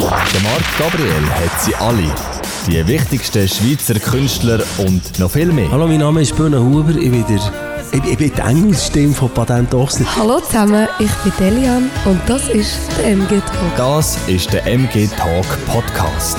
[0.00, 2.14] Der Marc Gabriel hat sie alle.
[2.68, 5.68] Die wichtigsten Schweizer Künstler und noch viel mehr.
[5.72, 6.90] Hallo, mein Name ist Böhne Huber.
[6.90, 7.40] Ich bin, der,
[7.90, 10.06] ich, ich bin die Engelsstimme von Patent Ochsner.
[10.16, 13.76] Hallo zusammen, ich bin Delian und das ist der MG Talk.
[13.76, 16.38] Das ist der MG Talk Podcast.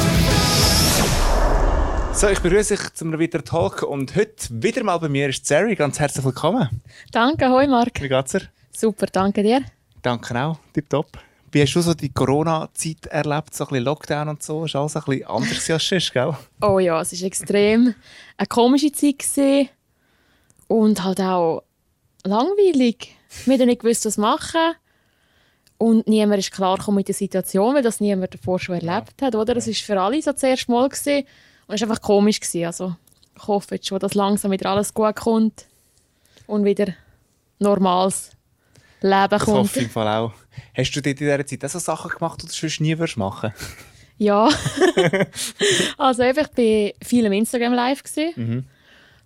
[2.14, 5.46] So, ich begrüße dich zu einem weiteren Talk und heute wieder mal bei mir ist
[5.46, 5.76] Zeri.
[5.76, 6.82] Ganz herzlich willkommen.
[7.12, 8.02] Danke, hoi Marc.
[8.02, 8.44] Wie geht's dir?
[8.72, 9.62] Super, danke dir.
[10.02, 11.08] Danke auch, tipptopp.
[11.52, 14.66] Wie hast du so die Corona-Zeit erlebt, so ein bisschen Lockdown und so?
[14.66, 16.38] Ist alles ein bisschen anders als sonst, gell?
[16.62, 17.96] Oh ja, es war extrem
[18.38, 19.70] eine komische Zeit gewesen.
[20.68, 21.64] und halt auch
[22.24, 23.16] langweilig.
[23.46, 24.74] Wir haben nicht gewusst, was machen.
[25.78, 29.34] Und niemand ist klar mit der Situation, weil das niemand davor schon erlebt hat.
[29.36, 29.54] Oder?
[29.56, 30.90] Das war für alle so das erste Mal.
[30.90, 31.26] Gewesen.
[31.68, 32.40] Und es war einfach komisch.
[32.40, 32.66] Gewesen.
[32.66, 32.96] Also,
[33.36, 35.66] ich hoffe jetzt schon, dass langsam wieder alles gut kommt
[36.48, 36.88] und wieder
[37.60, 38.32] normales
[39.02, 39.58] Leben Das kommt.
[39.60, 40.34] hoffe ich im Fall auch.
[40.76, 43.18] Hast du dir in dieser Zeit auch so Sachen gemacht, die du sonst nie würdest
[43.18, 43.54] machen
[44.18, 44.50] Ja.
[45.98, 48.04] also eben, ich war viel im Instagram live.
[48.36, 48.66] Mhm.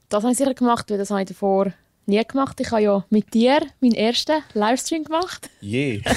[0.09, 1.73] Das habe ich sicher gemacht, weil das habe ich davor
[2.06, 2.59] nie gemacht.
[2.59, 5.50] Ich habe ja mit dir meinen ersten Livestream gemacht.
[5.62, 6.02] Je,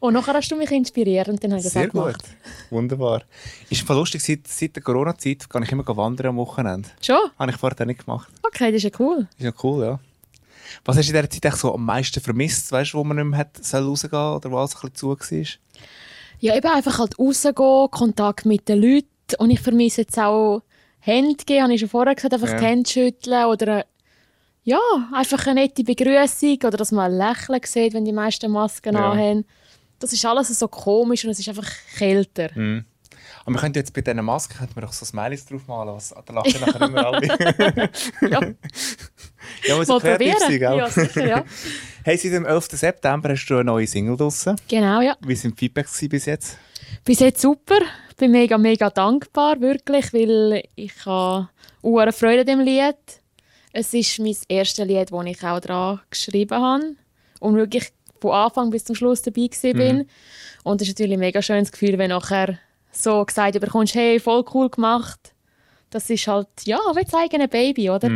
[0.00, 2.22] Und nachher hast du mich inspiriert und dann habe ich das sehr auch gemacht.
[2.22, 2.70] gut.
[2.70, 3.22] Wunderbar.
[3.70, 6.88] Ist Fall lustig, seit, seit der Corona-Zeit kann ich immer wandern am Wochenende.
[7.00, 7.18] Schon?
[7.38, 8.28] Habe ich vorher nicht gemacht.
[8.42, 9.26] Okay, das ist ja cool.
[9.36, 10.00] Ist ja cool, ja.
[10.84, 13.16] Was hast du in dieser Zeit eigentlich so am meisten vermisst, weißt du, wo man
[13.16, 15.82] nicht mehr hat, soll rausgehen oder wo alles ein bisschen zu war?
[16.40, 19.08] Ja, eben einfach halt rausgehen, Kontakt mit den Leuten.
[19.38, 20.62] Und ich vermisse jetzt auch
[21.00, 22.58] Hände geben, habe ich schon vorher gesagt, einfach Ja.
[22.58, 23.84] die Hände schütteln oder äh,
[24.64, 24.78] ja,
[25.12, 29.10] einfach eine nette Begrüßung oder dass man ein Lächeln sieht, wenn die meisten Masken Ja.
[29.12, 29.44] anhaben.
[29.98, 32.50] Das ist alles so komisch und es ist einfach kälter.
[32.54, 32.84] Mhm.
[33.48, 36.32] Aber wir könnten jetzt bei diesen Masken könnten wir doch so Smileys draufmalen, was da
[36.34, 37.28] lachen nachher immer alle.
[38.20, 38.40] Ja,
[39.66, 40.38] ja, muss mal kreativ probieren.
[40.40, 40.76] sein, gell?
[40.76, 41.44] Ja, sicher, ja.
[42.04, 42.68] Hey, seit dem 11.
[42.72, 44.56] September hast du eine neue Single draussen.
[44.68, 45.16] Genau, ja.
[45.20, 46.58] Wie sind die Feedbacks bis jetzt?
[47.04, 47.78] Bis jetzt super.
[48.10, 51.48] Ich bin mega, mega dankbar, wirklich, weil ich habe
[51.82, 52.96] eine Freude an dem Lied.
[53.72, 56.96] Es ist mein erstes Lied, das ich auch daran geschrieben habe
[57.40, 57.88] und wirklich
[58.20, 60.06] von Anfang bis zum Schluss dabei gewesen bin.
[60.64, 62.58] Und es ist natürlich ein mega schönes Gefühl, wenn nachher
[63.02, 65.34] so gesagt bekommst, hey, voll cool gemacht.
[65.90, 68.08] Das ist halt, ja, wie das eigene Baby, oder?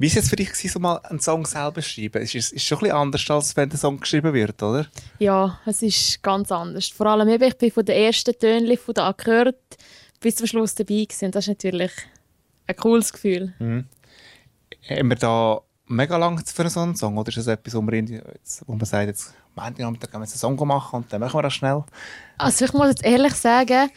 [0.00, 2.22] Wie war es jetzt für dich, gewesen, so mal einen Song selber zu schreiben?
[2.22, 4.86] Es ist, ist schon ein bisschen anders, als wenn der Song geschrieben wird, oder?
[5.18, 6.88] Ja, es ist ganz anders.
[6.88, 9.56] Vor allem eben, ich bin von den ersten Tönen von der Akkord
[10.20, 11.30] bis zum Schluss dabei gewesen.
[11.30, 11.92] Das ist natürlich
[12.66, 13.52] ein cooles Gefühl.
[13.58, 15.60] Haben wir da
[15.90, 17.18] mega lang für so einen Song?
[17.18, 20.26] Oder ist das etwas, wo man, jetzt, wo man sagt, jetzt Montagabend gehen wir einen
[20.26, 21.84] Song machen und dann machen wir das schnell?
[22.38, 23.90] Also ich muss jetzt ehrlich sagen,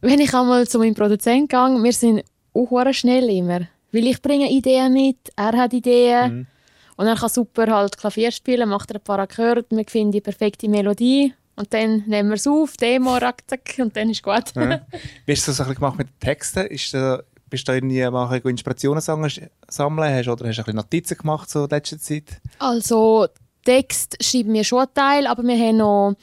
[0.00, 3.60] wenn ich einmal zu meinem Produzenten gehe, wir sind auch schnell immer.
[3.92, 6.48] Weil ich bringe Ideen mit, er hat Ideen.
[6.96, 10.20] Und er kann super halt Klavier spielen, macht er ein paar Akkorde, wir finden die
[10.20, 11.34] perfekte Melodie.
[11.56, 14.54] Und dann nehmen wir es auf, Demo, rack, zack, und dann ist gut.
[14.56, 14.80] Ja.
[15.24, 16.66] Wie hast du das so gemacht mit den Texten?
[16.66, 17.22] Ist da,
[17.54, 21.64] bist du irgendwie mal Inspirationen sammeln, hast, oder hast du ein bisschen Notizen gemacht so
[21.64, 22.40] in letzter Zeit?
[22.58, 23.28] Also
[23.64, 26.14] Text schreiben wir schon einen Teil, aber wir haben noch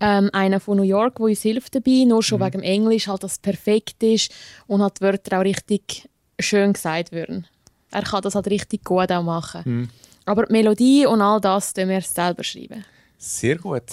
[0.00, 3.22] ähm, einen von New York, der uns hilft dabei, nur schon wegen dem Englisch, halt,
[3.22, 4.32] dass es perfekt ist
[4.66, 6.08] und halt die Wörter auch richtig
[6.40, 7.46] schön gesagt werden.
[7.92, 9.90] Er kann das halt richtig gut auch machen.
[10.24, 12.84] Aber die Melodie und all das tun wir selber schreiben.
[13.18, 13.84] Sehr gut.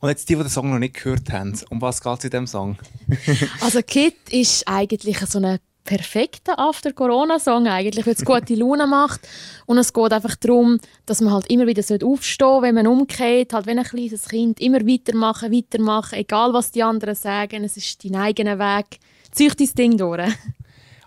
[0.00, 2.30] Und jetzt die, die den Song noch nicht gehört haben, um was geht es in
[2.30, 2.78] diesem Song?
[3.60, 5.58] Also Kit ist eigentlich so ein
[5.88, 9.26] perfekter After-Corona-Song eigentlich, weil es gute Laune macht.
[9.64, 13.54] Und es geht einfach darum, dass man halt immer wieder aufstehen sollte, wenn man umkehrt,
[13.54, 18.04] halt wenn ein kleines Kind, immer weitermachen, weitermachen, egal was die anderen sagen, es ist
[18.04, 18.98] dein eigener Weg.
[19.32, 20.30] Zieh dein Ding durch.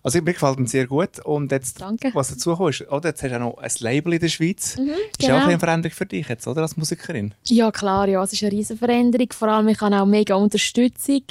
[0.04, 1.20] Also mir gefällt ihn sehr gut.
[1.24, 2.10] Und jetzt, Danke.
[2.16, 4.76] was dazu kommt, ist, oder, jetzt hast du auch noch ein Label in der Schweiz.
[4.76, 5.36] ist ja auch genau.
[5.36, 7.36] bisschen eine Veränderung für dich jetzt, oder, als Musikerin?
[7.46, 9.28] Ja, klar, ja, es ist eine riesige Veränderung.
[9.32, 11.22] Vor allem, ich habe auch mega Unterstützung.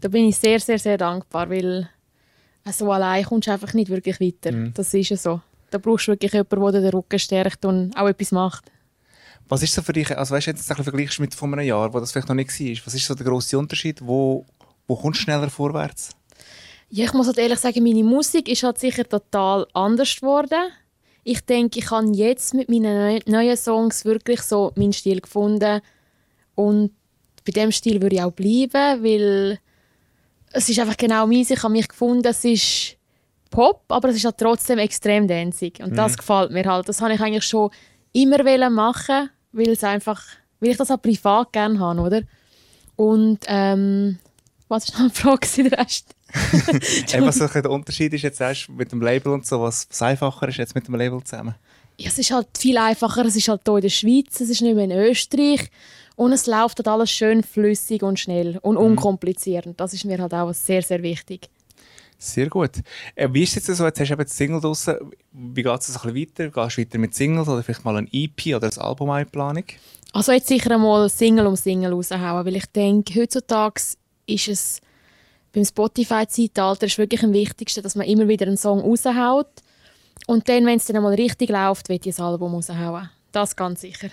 [0.00, 1.90] Da bin ich sehr, sehr, sehr dankbar, weil
[2.72, 4.52] so allein kommst du einfach nicht wirklich weiter.
[4.74, 5.40] Das ist ja so.
[5.70, 8.70] Da brauchst du wirklich jemanden, der den Rücken stärkt und auch etwas macht.
[9.48, 11.92] Was ist so für dich, also weißt du, jetzt ein vergleichst mit vor einem Jahr,
[11.92, 14.00] wo das vielleicht noch nicht war, was ist so der grosse Unterschied?
[14.02, 14.46] Wo,
[14.86, 16.10] wo kommst du schneller vorwärts?
[16.88, 20.70] Ja, ich muss halt ehrlich sagen, meine Musik ist halt sicher total anders geworden.
[21.24, 25.80] Ich denke, ich habe jetzt mit meinen neu- neuen Songs wirklich so meinen Stil gefunden.
[26.54, 26.92] Und
[27.44, 29.58] bei dem Stil würde ich auch bleiben, weil
[30.54, 31.50] es ist einfach genau meins.
[31.50, 32.96] Ich habe mich gefunden, es ist
[33.50, 35.80] Pop, aber es ist halt trotzdem extrem dancig.
[35.80, 36.88] Und das gefällt mir halt.
[36.88, 37.70] Das habe ich eigentlich schon
[38.12, 40.22] immer wollen machen, weil es einfach,
[40.60, 42.22] weil ich das auch privat gerne habe, oder?
[42.96, 44.18] Und ähm,
[44.68, 45.62] was ist noch die Frage?
[45.62, 46.14] Der Rest?
[47.20, 50.48] Was so der Unterschied ist jetzt erst mit dem Label und so, was, was einfacher
[50.48, 51.54] ist jetzt mit dem Label zusammen?
[51.96, 53.24] Ja, es ist halt viel einfacher.
[53.24, 55.70] Es ist halt hier in der Schweiz, es ist nicht mehr in Österreich.
[56.16, 59.66] Und es läuft halt alles schön flüssig und schnell und unkompliziert.
[59.66, 61.48] Und das ist mir halt auch sehr, sehr wichtig.
[62.18, 62.70] Sehr gut.
[63.16, 63.84] Äh, wie ist es jetzt so?
[63.84, 64.96] Jetzt hast du eben die Single draussen.
[65.32, 66.48] Wie geht es ein bisschen weiter?
[66.48, 69.64] Gehst du weiter mit Singles oder vielleicht mal ein EP oder ein Album in Planung?
[70.12, 73.82] Also jetzt sicher einmal Single um Single raushauen, weil ich denke, heutzutage
[74.26, 74.80] ist es
[75.52, 79.48] beim Spotify-Zeitalter ist wirklich am wichtigsten, dass man immer wieder einen Song raushaut
[80.26, 83.10] und dann, wenn es dann einmal richtig läuft, wird ich ein Album raushauen.
[83.32, 84.08] Das ganz sicher.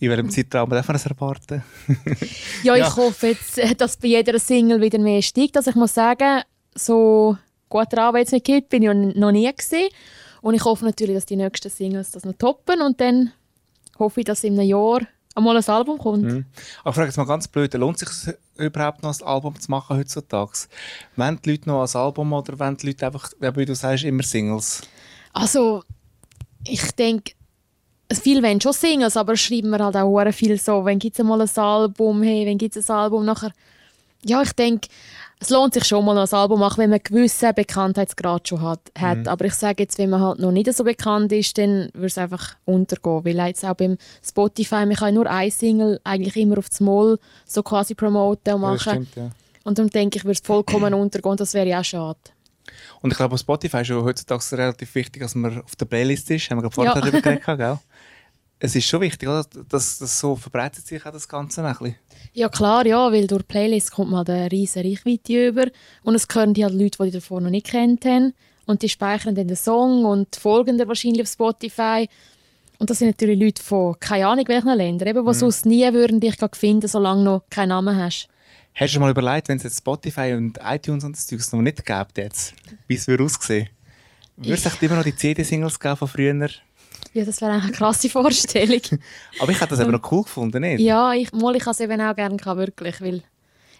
[0.00, 1.62] In welchem Zeitraum darf man das erwarten?
[2.62, 2.96] Ja, ich Ja.
[2.96, 5.56] hoffe jetzt, äh, dass bei jeder Single wieder mehr steigt.
[5.56, 6.42] Also ich muss sagen,
[6.74, 7.36] so
[7.68, 9.90] gut dran, es nicht gibt, bin ich noch nie gesehen.
[10.40, 13.32] Und ich hoffe natürlich, dass die nächsten Singles das noch toppen und dann
[13.98, 15.00] hoffe ich, dass in einem Jahr
[15.34, 16.22] einmal ein Album kommt.
[16.22, 16.46] Mhm.
[16.80, 19.70] Aber ich frage jetzt mal ganz blöd, lohnt es sich überhaupt noch ein Album zu
[19.70, 20.52] machen heutzutage?
[21.16, 24.22] Wollen die Leute noch ein Album oder wollen die Leute einfach, wie du sagst, immer
[24.22, 24.80] Singles?
[25.34, 25.84] Also,
[26.66, 27.32] ich denke,
[28.18, 31.24] viele wollen schon Singles, aber schreiben wir halt auch hure viel so, wenn gibt es
[31.24, 33.52] mal ein Album, hey, wenn gibt es ein Album, nachher,
[34.24, 34.88] ja, ich denke,
[35.42, 38.80] es lohnt sich schon mal ein Album machen, wenn man einen gewissen Bekanntheitsgrad schon hat.
[38.98, 39.26] hat.
[39.26, 42.18] Aber ich sage jetzt, wenn man halt noch nicht so bekannt ist, dann würde es
[42.18, 46.68] einfach untergehen, weil jetzt auch beim Spotify, man kann nur eine Single eigentlich immer auf
[46.68, 49.06] das Moll so quasi promoten und Ja, das machen.
[49.06, 49.30] stimmt, ja.
[49.64, 52.18] und darum denke ich, würde es vollkommen untergehen und das wäre ja auch schade.
[53.00, 56.30] Und ich glaube, auf Spotify ist ja heutzutage relativ wichtig, dass man auf der Playlist
[56.30, 56.50] ist.
[56.50, 57.00] Haben wir gerade vorher Ja.
[57.00, 57.78] darüber geredet, gell?
[58.62, 59.44] Es ist schon wichtig, oder?
[59.68, 61.96] dass das so verbreitet sich auch das Ganze ein bisschen.
[62.34, 65.66] Ja klar, ja, weil durch Playlists kommt man eine riesige Reichweite über
[66.04, 68.34] und es hören die halt Leute, die die davor noch nicht kennt haben
[68.66, 72.06] und die speichern dann den Song und folgen dir wahrscheinlich auf Spotify
[72.78, 76.20] und das sind natürlich Leute von keine Ahnung welchen Ländern, eben, die sonst nie würden
[76.20, 78.28] dich finden, solange du noch keinen Namen hast.
[78.74, 81.60] Hast du schon mal überlegt, wenn es jetzt Spotify und iTunes und das Zeugs noch
[81.60, 81.82] nicht
[82.16, 82.54] jetzt,
[82.86, 83.68] wie es würde aussehen?
[84.36, 86.48] Würde es immer noch die CD-Singles geben von früher?
[87.12, 88.80] Ja, das wäre eine krasse Vorstellung.
[89.40, 90.80] Aber ich hätte das eben noch cool gefunden, nicht?
[90.80, 93.22] ja, ich, mal, ich kann es eben auch gerne, gehabt, wirklich, weil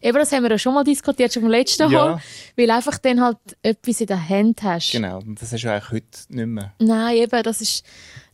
[0.03, 2.07] eben, das haben wir ja schon mal diskutiert, schon beim letzten Ja.
[2.07, 2.23] Mal,
[2.57, 4.93] weil einfach dann halt etwas in der Hand hast.
[4.93, 6.73] Genau, und das ist ja eigentlich heute nicht mehr.
[6.81, 7.85] Nein, eben, das ist,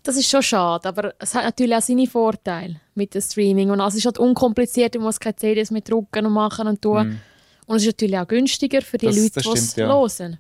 [0.03, 0.89] das ist schon schade.
[0.89, 3.71] Aber es hat natürlich auch seine Vorteile mit dem Streaming.
[3.71, 7.21] Und es ist halt unkompliziert, du musst keine CDs mehr drucken und machen und tun.
[7.67, 9.89] Und es ist natürlich auch günstiger für die Das- Leute, die es ja.
[9.89, 10.39] hören.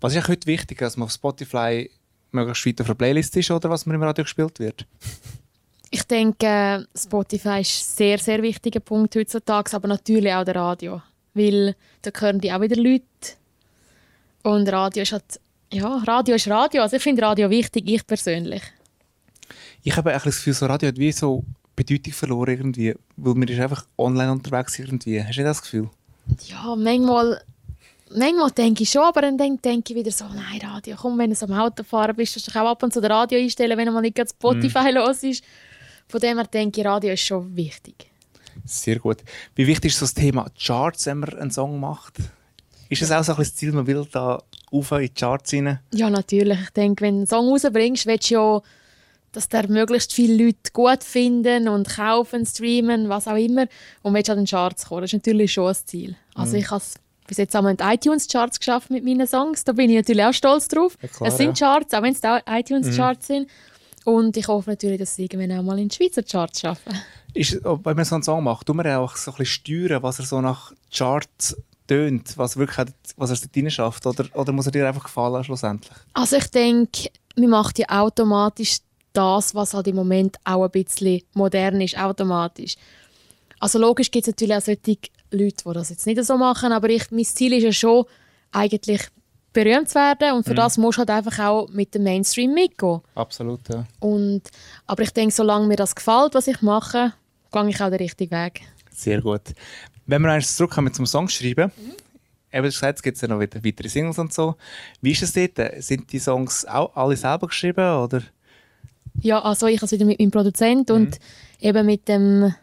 [0.00, 1.90] Was ist eigentlich heute wichtig, dass man auf Spotify
[2.34, 4.86] möglichst weit auf der Playlist ist oder was man im Radio gespielt wird?
[5.90, 11.02] Ich denke, Spotify ist ein sehr, sehr wichtiger Punkt heutzutage, aber natürlich auch der Radio.
[11.34, 13.04] Weil da hören die auch wieder Leute.
[14.42, 15.40] Und Radio ist halt,
[15.72, 16.82] ja, Radio ist Radio.
[16.82, 18.62] Also ich finde Radio wichtig, ich persönlich.
[19.82, 21.44] Ich habe eigentlich das Gefühl, so Radio hat wie so
[21.76, 25.22] Bedeutung verloren irgendwie, weil man ist einfach online unterwegs irgendwie.
[25.22, 25.90] Hast du das Gefühl?
[26.46, 27.42] Ja, manchmal,
[28.14, 31.36] manchmal denke ich schon, aber dann denke, ich wieder so, nein, Radio, komm, wenn du
[31.36, 33.92] so am Autofahren bist, kannst du auch ab und zu das Radio einstellen, wenn du
[33.92, 35.44] mal nicht gerade Spotify los ist.
[36.08, 38.10] Von dem her denke ich, Radio ist schon wichtig.
[38.64, 39.18] Sehr gut.
[39.54, 42.18] Wie wichtig ist so das Thema Charts, wenn man einen Song macht?
[42.88, 45.80] Ist es auch so ein das Ziel, man will da auf in die Charts rein?
[45.92, 46.60] Ja, natürlich.
[46.60, 48.62] Ich denke, wenn du einen Song rausbringst, willst du ja,
[49.32, 53.66] dass der möglichst viele Leute gut finden und kaufen, streamen, was auch immer.
[54.02, 55.02] Und willst an den Charts kommen.
[55.02, 56.16] Das ist natürlich schon ein Ziel.
[56.34, 56.94] Also ich habe es
[57.26, 59.64] bis jetzt einmal in die iTunes-Charts geschafft mit meinen Songs.
[59.64, 60.96] Da bin ich natürlich auch stolz drauf.
[61.02, 61.66] Ja, klar, es sind ja.
[61.68, 63.50] Charts, auch wenn es iTunes-Charts sind.
[64.04, 66.92] Und ich hoffe natürlich, dass sie irgendwann auch mal in die Schweizer Charts schaffen.
[67.32, 70.02] Ist, wenn man so einen Song macht, tut man ja auch so ein bisschen steuern,
[70.02, 71.56] was er so nach Charts
[71.86, 74.06] tönt, was wirklich hat- was er dort schafft?
[74.06, 75.92] Oder, oder muss er dir einfach gefallen schlussendlich?
[76.12, 78.78] Also ich denke, man macht ja automatisch
[79.14, 82.74] das, was halt im Moment auch ein bisschen modern ist, automatisch.
[83.60, 84.98] Also logisch gibt es natürlich auch solche
[85.34, 88.04] Leute, die das jetzt nicht so machen, aber ich, mein Ziel ist ja schon,
[88.52, 89.08] eigentlich
[89.52, 93.00] berühmt zu werden und für das musst du halt einfach auch mit dem Mainstream mitgehen.
[93.14, 93.86] Absolut, ja.
[94.00, 94.42] Und,
[94.86, 97.12] aber ich denke, solange mir das gefällt, was ich mache,
[97.52, 98.62] gehe ich auch den richtigen Weg.
[98.90, 99.42] Sehr gut.
[100.06, 101.70] Wenn wir eins zurückkommen zum Songschreiben,
[102.52, 104.56] eben gesagt, es gibt ja noch wieder weitere Singles und so.
[105.00, 105.82] Wie ist es dort?
[105.82, 107.96] Sind die Songs auch alle selber geschrieben?
[107.96, 108.22] Oder?
[109.20, 111.18] Ja, also ich habe es wieder mit meinem Produzent und
[111.60, 112.54] eben mit dem,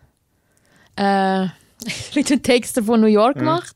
[0.96, 1.48] äh,
[2.16, 3.76] mit dem Texter von New York gemacht.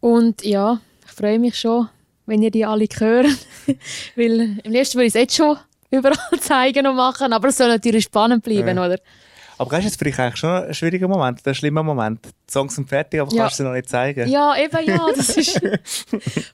[0.00, 1.88] Und ja, ich freue mich schon,
[2.26, 3.36] wenn ihr die alle hören.
[4.16, 5.56] Weil im letzten würde ich es jetzt schon
[5.90, 8.86] überall zeigen und machen, aber es soll natürlich spannend bleiben, Ja.
[8.86, 8.98] oder?
[9.58, 12.24] Aber ist jetzt vielleicht eigentlich schon ein schwieriger Moment, ein schlimmer Moment.
[12.24, 13.42] Die Songs sind fertig, aber Ja.
[13.42, 14.26] kannst du sie noch nicht zeigen.
[14.26, 15.60] Ja, eben ja, das ist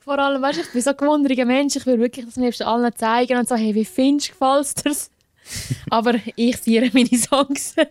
[0.05, 2.43] vor allem, weißt du, ich bin so ein gewunderiger Mensch, ich will wirklich das am
[2.43, 5.11] liebsten allen zeigen und so, hey, wie findest du, gefällt dir's?
[5.91, 7.75] Aber ich feiere meine Songs.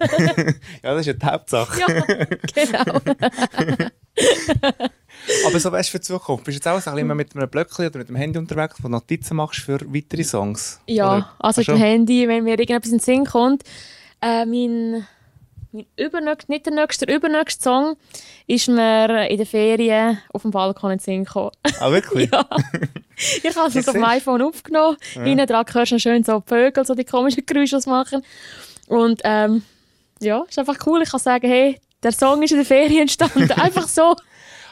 [0.83, 1.79] Ja, das ist ja die Hauptsache.
[1.79, 1.87] ja,
[2.65, 3.01] genau.
[5.47, 6.43] Aber so weißt du für die Zukunft.
[6.45, 8.37] Bist du jetzt auch so ein bisschen immer mit einem Blöckchen oder mit dem Handy
[8.37, 10.79] unterwegs, wo du Notizen machst für weitere Songs?
[10.87, 11.77] Ja, Oder- also mit dem?
[11.77, 13.63] Handy, wenn mir irgendetwas in den Sinn kommt.
[14.21, 15.07] Äh, mein,
[15.75, 17.97] mein übernächster, nicht der nächste, der übernächste Song
[18.47, 21.51] ist mir in den Ferien auf dem Balkon in den Sinn gekommen.
[21.79, 22.29] Ah, wirklich?
[22.33, 22.45] ja.
[23.43, 24.97] Ich habe es Ja, auf dem iPhone aufgenommen.
[25.13, 28.23] Hinten dran hörst du schön so Vögel, so die komischen Geräusche machen.
[28.87, 29.63] Und ähm,
[30.21, 31.01] ja, ist einfach cool.
[31.01, 33.51] Ich kann sagen, hey, der Song ist in den Ferien entstanden.
[33.59, 34.15] einfach so.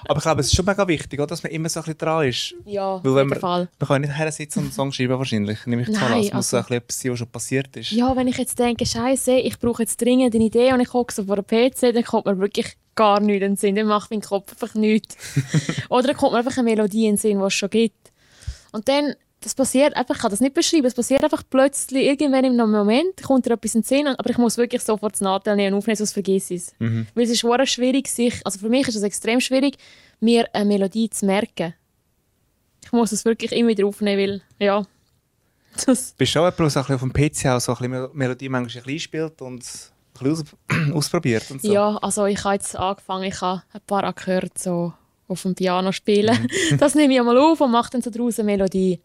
[0.07, 1.97] Aber ich glaube, es ist schon mega wichtig, oder, dass man immer so ein bisschen
[1.97, 2.55] dran ist.
[2.65, 3.69] Ja, Weil wenn jeden man, Fall.
[3.79, 5.65] man kann nicht her sitzen und einen Song schreiben wahrscheinlich.
[5.65, 6.25] Nehme ich jetzt mal Nein, an.
[6.27, 7.91] Es muss so also- ein bisschen etwas sein, was schon passiert ist.
[7.91, 11.13] Ja, wenn ich jetzt denke, Scheiße, ich brauche jetzt dringend eine Idee und ich hocke
[11.13, 13.75] so vor einem PC, dann kommt mir wirklich gar nichts in den Sinn.
[13.75, 15.15] Dann macht mein Kopf einfach nichts.
[15.89, 18.11] Oder dann kommt mir einfach eine Melodie in den Sinn, die es schon gibt.
[18.71, 22.45] Und dann, das passiert einfach, ich kann das nicht beschreiben, es passiert einfach plötzlich, irgendwann
[22.45, 25.55] im Moment kommt dir etwas in den Sinn, aber ich muss wirklich sofort das Nadel
[25.55, 26.75] nehmen und aufnehmen, sonst vergesse ich es.
[26.79, 27.07] Mhm.
[27.13, 29.77] Weil es ist schwierig, sich, also für mich ist es extrem schwierig,
[30.19, 31.73] mir eine Melodie zu merken.
[32.83, 34.85] Ich muss es wirklich immer wieder aufnehmen, weil, ja,
[35.85, 36.13] das...
[36.17, 38.81] Bist du auch jemand, der auf dem PC auch so ein bisschen Mel- Melodie manchmal
[38.81, 40.43] ein bisschen spielt und ein bisschen aus
[40.93, 41.71] ausprobiert und so?
[41.71, 44.93] Ja, also ich habe jetzt angefangen, ich habe ein paar gehört, so
[45.27, 46.47] auf dem Piano spielen.
[46.77, 48.99] Das nehme ich einmal auf und mache dann so daraus eine Melodie.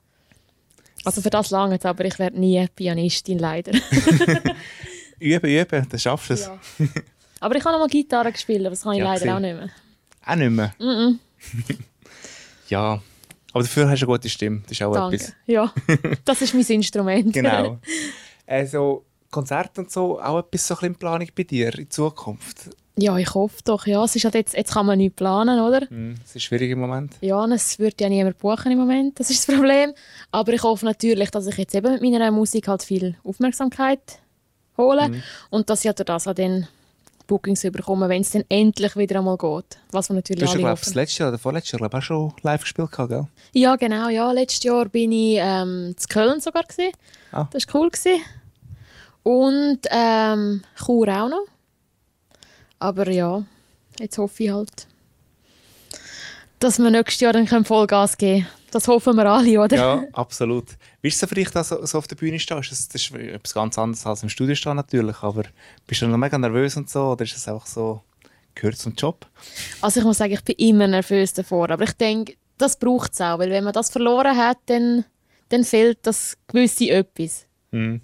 [1.08, 3.72] Also für das lange aber ich werde nie Pianistin, leider.
[5.18, 6.46] Üben, üben, dann schaffst du es.
[6.46, 6.58] Ja.
[7.40, 9.34] Aber ich habe noch mal Gitarre gespielt, aber das kann ich Ja, leider gesehen.
[9.34, 9.70] auch nicht mehr.
[10.26, 10.74] Auch nicht mehr?
[10.78, 11.18] Mhm.
[12.68, 13.02] ja.
[13.52, 14.60] Aber dafür hast du eine gute Stimme.
[14.62, 15.16] Das ist auch Danke.
[15.16, 15.32] etwas.
[15.46, 15.72] Ja,
[16.24, 17.32] das ist mein Instrument.
[17.32, 17.78] Genau.
[18.46, 22.70] also, Konzerte und so, auch etwas so ein bisschen in Planung bei dir in Zukunft?
[23.00, 23.86] Ja, ich hoffe doch.
[23.86, 25.82] Ja, es ist halt jetzt, jetzt kann man nicht planen, oder?
[25.88, 27.14] Hm, Es ist schwierig im Moment.
[27.20, 29.92] Ja, und es wird ja niemand buchen im Moment, das ist das Problem.
[30.32, 34.00] Aber ich hoffe natürlich, dass ich jetzt eben mit meiner Musik halt viel Aufmerksamkeit
[34.76, 35.22] hole Mhm.
[35.50, 36.66] und dass ich halt durch das auch dann
[37.28, 39.78] Bookings bekomme, wenn es dann endlich wieder einmal geht.
[39.92, 42.32] Was wir natürlich Du hast glaube ich, das letzte Jahr oder vorletztes Jahr auch schon
[42.42, 43.26] live gespielt, gell?
[43.52, 44.08] Ja, genau.
[44.08, 46.62] Ja, letztes Jahr bin ich ähm, in Köln sogar.
[46.64, 46.92] Gewesen.
[47.30, 47.46] Ah.
[47.52, 47.90] Das war cool.
[47.90, 48.22] Gewesen.
[49.22, 51.44] Und ähm, Chur auch noch.
[52.78, 53.44] Aber ja,
[53.98, 54.86] jetzt hoffe ich halt,
[56.58, 58.58] dass wir nächstes Jahr dann Vollgas geben können.
[58.70, 59.76] Das hoffen wir alle, oder?
[59.76, 60.66] Ja, absolut.
[61.00, 62.70] Wie ist es so für dich, dass du so auf der Bühne stehst?
[62.70, 65.44] Das, das ist etwas ganz anderes als im Studio stehen natürlich, aber
[65.86, 68.02] bist du noch mega nervös und so oder ist es einfach so,
[68.54, 69.26] gehört zum Job?
[69.80, 71.70] Also ich muss sagen, ich bin immer nervös davor.
[71.70, 73.38] Aber ich denke, das braucht es auch.
[73.38, 75.04] Weil wenn man das verloren hat, dann,
[75.48, 77.46] dann fehlt das gewisse etwas.
[77.70, 78.02] Mhm.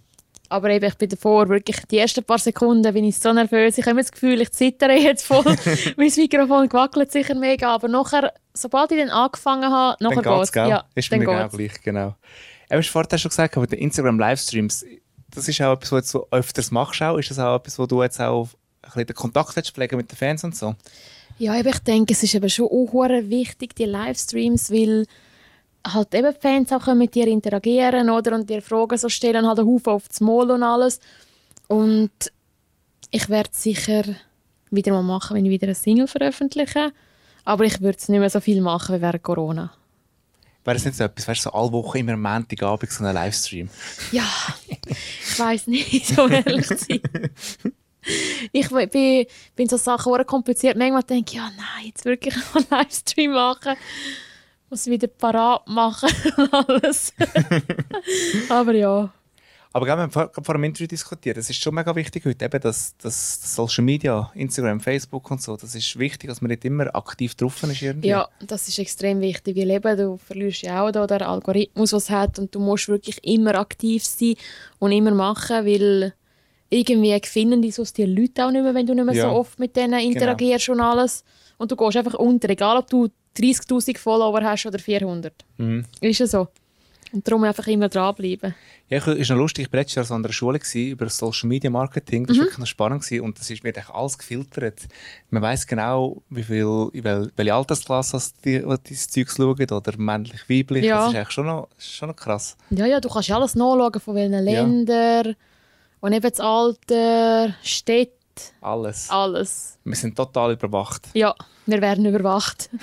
[0.54, 3.76] Aber eben, ich bin davor wirklich, die ersten paar Sekunden bin ich so nervös.
[3.76, 5.42] Ich habe das Gefühl, ich zittere jetzt voll.
[5.96, 7.74] mein Mikrofon gewackelt sicher mega.
[7.74, 10.68] Aber nachher, sobald ich dann angefangen habe, nachher Dann geht's, gell?
[10.68, 11.56] Ja, ist dann mir genau geht's.
[11.56, 12.14] gleich, genau.
[12.70, 14.84] Du hast vorhin schon gesagt, aber die Instagram-Livestreams,
[15.34, 17.02] das ist auch etwas, was du öfters machst.
[17.02, 17.18] Auch.
[17.18, 18.50] Ist das auch etwas, wo du jetzt auch ein
[18.84, 20.76] bisschen den Kontakt pflegen mit den Fans und so?
[21.38, 25.06] Ja, ich denke, es ist eben schon auch wichtig, die Livestreams, weil
[25.86, 29.58] halt eben Fans auch können mit dir interagieren oder und dir Fragen so stellen, halt
[29.58, 31.00] einen Haufen auf das Maul und alles.
[31.68, 32.10] Und
[33.10, 34.04] ich werde es sicher
[34.70, 36.92] wieder mal machen, wenn ich wieder eine Single veröffentliche.
[37.44, 39.72] Aber ich würde es nicht mehr so viel machen wie während Corona.
[40.64, 43.14] Wäre das nicht so etwas, weißt du, so alle Wochen immer am Montagabend so einen
[43.14, 43.68] Livestream?
[44.12, 44.26] Ja,
[44.66, 47.00] ich weiß nicht, so ehrlich zu sein.
[48.52, 49.26] Ich bin,
[49.56, 50.76] bin so Sachen kompliziert.
[50.76, 53.76] Manchmal denke ich, ja nein, jetzt wirklich einen Livestream machen.
[54.74, 57.14] Muss wieder parat machen und alles.
[58.48, 59.08] Aber ja.
[59.72, 62.60] Aber wir haben vor, vor dem Interview diskutiert, es ist schon mega wichtig heute, eben,
[62.60, 66.92] dass, dass Social Media, Instagram, Facebook und so, das ist wichtig, dass man nicht immer
[66.92, 68.08] aktiv drauf ist irgendwie.
[68.08, 69.56] Ja, das ist extrem wichtig.
[69.56, 72.40] Weil eben, du verlierst ja auch da den Algorithmus, was es hat.
[72.40, 74.34] Und du musst wirklich immer aktiv sein
[74.80, 76.14] und immer machen, weil
[76.68, 79.30] irgendwie finden die sonst die Leute auch nicht mehr, wenn du nicht mehr Ja.
[79.30, 81.22] so oft mit denen interagierst und alles.
[81.58, 85.32] Und du gehst einfach unter, egal ob du 30'000 Follower hast oder 400.
[85.58, 85.84] Mhm.
[86.00, 86.48] Ist ja so.
[87.12, 88.56] Und darum einfach immer dranbleiben.
[88.88, 91.08] Ja, ich, ist noch lustig, ich war letztes Jahr so an einer Schule gewesen, über
[91.08, 92.22] Social Media Marketing.
[92.22, 92.26] Mhm.
[92.26, 94.80] Das war wirklich noch spannend gewesen, und das ist eigentlich alles gefiltert.
[95.30, 100.50] Man weiß genau, wie viel, wel, welche Altersklasse die, die dieses Zeug schauen, oder männlich,
[100.50, 100.84] weiblich.
[100.84, 101.12] Ja.
[101.12, 102.56] Das ist schon noch, schon noch krass.
[102.70, 105.36] Ja, ja, du kannst ja alles nachschauen, von welchen Ländern.
[106.00, 108.12] Und eben das Alter, Städte,
[108.60, 109.10] Alles.
[109.10, 109.78] alles.
[109.84, 111.08] Wir sind total überwacht.
[111.14, 111.34] Ja,
[111.66, 112.70] wir werden überwacht.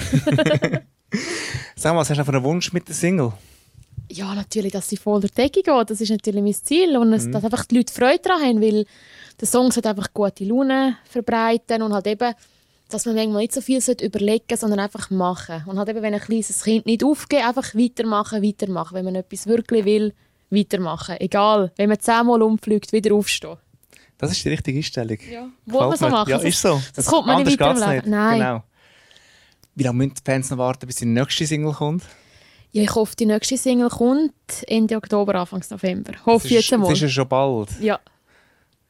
[1.75, 3.34] Sag mal, was hast du für einen Wunsch mit der Single?
[4.10, 5.89] Ja, natürlich, dass sie voll der Decke geht.
[5.89, 6.98] Das ist natürlich mein Ziel.
[6.98, 8.86] Und es, dass einfach die Leute Freude daran haben, weil
[9.39, 12.34] der Song sollte einfach gute Laune verbreiten und halt eben,
[12.89, 15.63] dass man manchmal nicht so viel sollte überlegen sondern einfach machen.
[15.65, 18.96] Und halt eben, wenn ein kleines Kind nicht aufgeht, einfach weitermachen, weitermachen.
[18.96, 20.13] Wenn man etwas wirklich will,
[20.50, 21.15] weitermachen.
[21.20, 23.58] Egal, wenn man zehnmal umfliegt, wieder aufstehen.
[24.21, 25.17] Das ist die richtige Einstellung.
[25.29, 25.47] Ja.
[25.65, 26.29] Wo man Gefällt so machen.
[26.29, 26.81] Ja, Das- ist so.
[26.95, 28.09] das kommt man nicht Anders weiter im Leben.
[28.11, 28.39] Nein.
[28.39, 28.63] Genau.
[29.75, 32.03] Wie lange müssen die Fans noch warten, bis die nächste Single kommt?
[32.71, 34.33] Ja, ich hoffe, die nächste Single kommt
[34.67, 36.13] Ende Oktober, Anfang November.
[36.25, 36.89] Hoffe Das ist, jetzt einmal.
[36.89, 37.69] das ist ja schon bald.
[37.81, 37.99] Ja.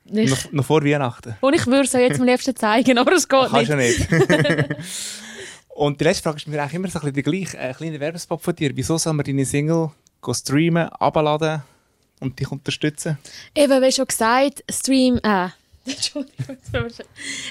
[0.05, 1.35] Ich, Noch, noch vor Weihnachten.
[1.41, 4.11] und ich würde es jetzt am liebsten zeigen, aber es geht Kannst nicht.
[4.11, 4.69] du nicht.
[5.75, 7.57] Und die letzte Frage ist mir eigentlich immer so ein bisschen die gleiche.
[7.57, 8.71] Ein kleiner Werbespot von dir.
[8.75, 9.89] Wieso soll man deine Single
[10.33, 11.63] streamen, abladen
[12.21, 13.17] und dich unterstützen?
[13.53, 15.19] Eben, wie schon gesagt, Stream.
[15.21, 15.49] Äh,
[15.85, 16.57] Entschuldigung,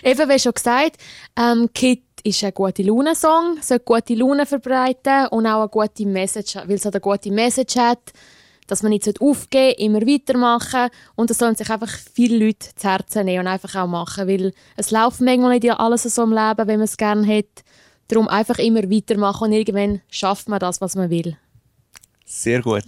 [0.03, 0.97] Eben, wie schon gesagt,
[1.37, 6.57] ähm, Kit ist ein gute Laune-Song, soll gute Laune verbreiten und auch eine gute Message,
[6.57, 8.12] weil es halt eine gute Message hat,
[8.67, 12.89] dass man nicht aufgeben sollte, immer weitermachen und das sollen sich einfach viele Leute zu
[12.89, 16.69] Herzen nehmen und einfach auch machen, weil es läuft manchmal nicht alles so im Leben,
[16.69, 17.65] wenn man es gerne hat.
[18.09, 21.37] Darum einfach immer weitermachen und irgendwann schafft man das, was man will.
[22.32, 22.84] Sehr gut.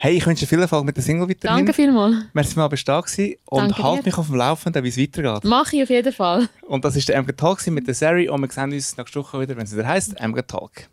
[0.00, 1.56] Hey, ich wünsche dir viel Erfolg mit der Single weiterhin.
[1.58, 2.16] Danke vielmals.
[2.32, 4.06] Merci mal bist du da gewesen und Danke halt dir.
[4.06, 5.44] mich auf dem Laufenden, wie es weitergeht.
[5.44, 6.48] Mache ich auf jeden Fall.
[6.62, 9.40] Und das ist der MG Talk mit der Sari und wir sehen uns nächste Woche
[9.40, 10.88] wieder, wenn es wieder heisst MG Talk.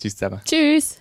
[0.00, 0.40] Tschüss zusammen.
[0.44, 1.00] Tschüss.